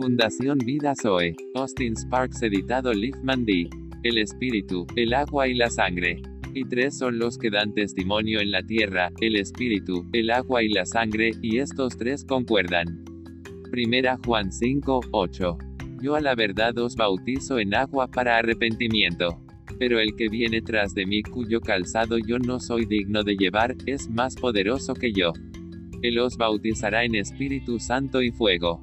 [0.00, 1.36] Fundación Vida Zoe.
[1.54, 3.68] Austin Sparks editado Liefman D.
[4.02, 6.22] El espíritu, el agua y la sangre.
[6.54, 10.70] Y tres son los que dan testimonio en la tierra, el espíritu, el agua y
[10.70, 13.04] la sangre, y estos tres concuerdan.
[13.70, 15.58] Primera Juan 5, 8.
[16.00, 19.38] Yo a la verdad os bautizo en agua para arrepentimiento.
[19.78, 23.76] Pero el que viene tras de mí cuyo calzado yo no soy digno de llevar,
[23.84, 25.34] es más poderoso que yo.
[26.00, 28.82] Él os bautizará en Espíritu Santo y fuego.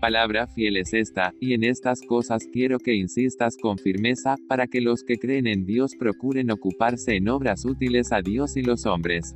[0.00, 4.80] Palabra fiel es esta, y en estas cosas quiero que insistas con firmeza, para que
[4.80, 9.34] los que creen en Dios procuren ocuparse en obras útiles a Dios y los hombres.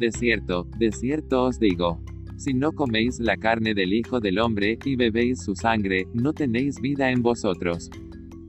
[0.00, 2.02] De cierto, de cierto os digo,
[2.38, 6.80] si no coméis la carne del Hijo del Hombre, y bebéis su sangre, no tenéis
[6.80, 7.90] vida en vosotros.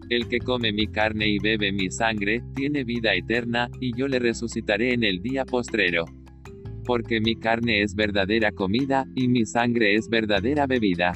[0.09, 4.19] El que come mi carne y bebe mi sangre, tiene vida eterna, y yo le
[4.19, 6.05] resucitaré en el día postrero.
[6.86, 11.11] Porque mi carne es verdadera comida, y mi sangre es verdadera bebida.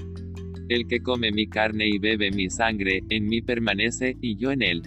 [0.70, 4.62] El que come mi carne y bebe mi sangre, en mí permanece, y yo en
[4.62, 4.82] él.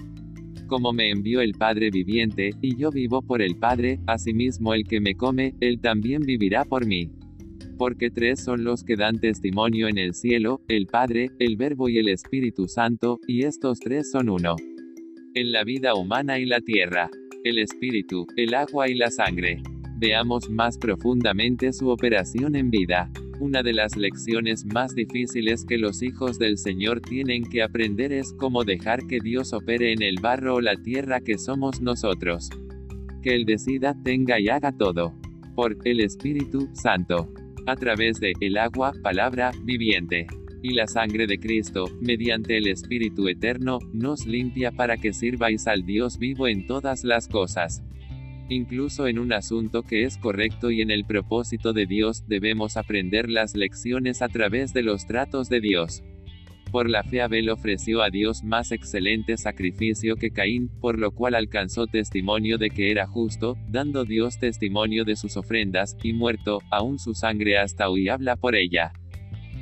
[0.67, 5.01] Como me envió el Padre viviente, y yo vivo por el Padre, asimismo el que
[5.01, 7.11] me come, él también vivirá por mí.
[7.79, 11.97] Porque tres son los que dan testimonio en el cielo, el Padre, el Verbo y
[11.97, 14.57] el Espíritu Santo, y estos tres son uno.
[15.35, 17.09] En la vida humana y la tierra.
[17.43, 19.63] El Espíritu, el agua y la sangre.
[19.97, 23.11] Veamos más profundamente su operación en vida.
[23.41, 28.35] Una de las lecciones más difíciles que los hijos del Señor tienen que aprender es
[28.35, 32.51] cómo dejar que Dios opere en el barro o la tierra que somos nosotros.
[33.23, 35.15] Que Él decida, tenga y haga todo.
[35.55, 37.33] Por el Espíritu Santo.
[37.67, 40.27] A través de el agua, palabra, viviente.
[40.63, 45.87] Y la sangre de Cristo, mediante el Espíritu Eterno, nos limpia para que sirváis al
[45.87, 47.83] Dios vivo en todas las cosas.
[48.51, 53.31] Incluso en un asunto que es correcto y en el propósito de Dios, debemos aprender
[53.31, 56.03] las lecciones a través de los tratos de Dios.
[56.73, 61.37] Por la fe Abel ofreció a Dios más excelente sacrificio que Caín, por lo cual
[61.37, 66.99] alcanzó testimonio de que era justo, dando Dios testimonio de sus ofrendas, y muerto, aún
[66.99, 68.93] su sangre hasta hoy habla por ella.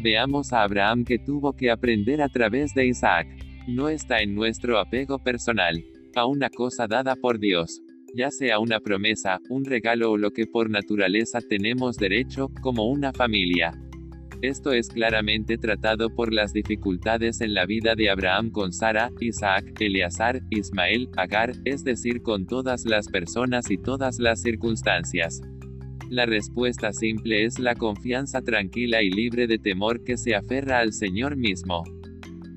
[0.00, 3.26] Veamos a Abraham que tuvo que aprender a través de Isaac.
[3.66, 5.84] No está en nuestro apego personal,
[6.16, 7.82] a una cosa dada por Dios
[8.14, 13.12] ya sea una promesa, un regalo o lo que por naturaleza tenemos derecho, como una
[13.12, 13.72] familia.
[14.40, 19.80] Esto es claramente tratado por las dificultades en la vida de Abraham con Sara, Isaac,
[19.80, 25.40] Eleazar, Ismael, Agar, es decir, con todas las personas y todas las circunstancias.
[26.08, 30.92] La respuesta simple es la confianza tranquila y libre de temor que se aferra al
[30.92, 31.82] Señor mismo.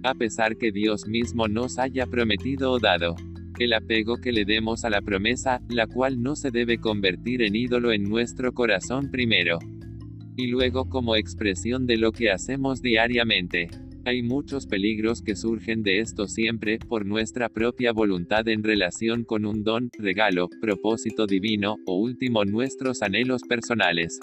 [0.04, 3.16] A pesar que Dios mismo nos haya prometido o dado
[3.64, 7.56] el apego que le demos a la promesa, la cual no se debe convertir en
[7.56, 9.60] ídolo en nuestro corazón primero.
[10.38, 13.70] Y luego como expresión de lo que hacemos diariamente.
[14.06, 19.46] Hay muchos peligros que surgen de esto siempre, por nuestra propia voluntad en relación con
[19.46, 24.20] un don, regalo, propósito divino, o último nuestros anhelos personales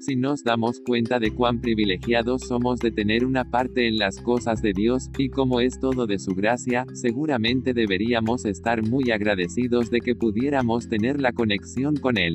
[0.00, 4.62] si nos damos cuenta de cuán privilegiados somos de tener una parte en las cosas
[4.62, 10.00] de Dios, y como es todo de su gracia, seguramente deberíamos estar muy agradecidos de
[10.00, 12.34] que pudiéramos tener la conexión con Él.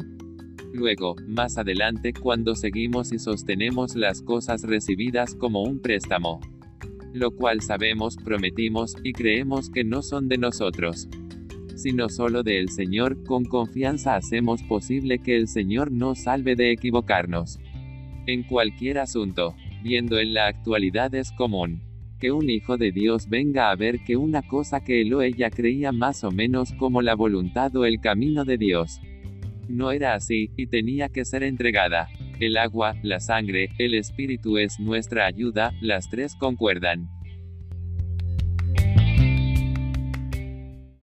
[0.74, 6.40] Luego, más adelante, cuando seguimos y sostenemos las cosas recibidas como un préstamo,
[7.14, 11.10] lo cual sabemos, prometimos, y creemos que no son de nosotros
[11.76, 16.72] sino solo de el Señor, con confianza hacemos posible que el Señor nos salve de
[16.72, 17.60] equivocarnos.
[18.28, 21.86] En cualquier asunto, viendo en la actualidad es común
[22.20, 25.50] que un hijo de Dios venga a ver que una cosa que él o ella
[25.50, 29.02] creía más o menos como la voluntad o el camino de Dios.
[29.68, 32.08] No era así, y tenía que ser entregada.
[32.40, 37.10] El agua, la sangre, el espíritu es nuestra ayuda, las tres concuerdan.